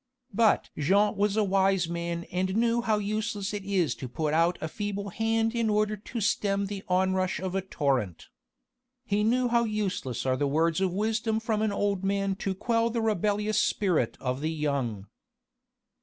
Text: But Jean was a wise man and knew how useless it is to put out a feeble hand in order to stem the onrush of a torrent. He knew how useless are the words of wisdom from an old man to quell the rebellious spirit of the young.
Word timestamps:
But 0.33 0.71
Jean 0.75 1.15
was 1.15 1.37
a 1.37 1.43
wise 1.43 1.87
man 1.87 2.23
and 2.31 2.55
knew 2.57 2.81
how 2.81 2.97
useless 2.97 3.53
it 3.53 3.63
is 3.63 3.93
to 4.01 4.09
put 4.09 4.33
out 4.33 4.57
a 4.59 4.67
feeble 4.67 5.09
hand 5.09 5.53
in 5.53 5.69
order 5.69 5.95
to 5.95 6.19
stem 6.19 6.65
the 6.65 6.83
onrush 6.87 7.39
of 7.39 7.53
a 7.53 7.61
torrent. 7.61 8.29
He 9.05 9.23
knew 9.23 9.47
how 9.47 9.63
useless 9.65 10.25
are 10.25 10.37
the 10.37 10.47
words 10.47 10.81
of 10.81 10.91
wisdom 10.91 11.39
from 11.39 11.61
an 11.61 11.71
old 11.71 12.03
man 12.03 12.33
to 12.37 12.55
quell 12.55 12.89
the 12.89 12.99
rebellious 12.99 13.59
spirit 13.59 14.17
of 14.19 14.41
the 14.41 14.49
young. 14.49 15.05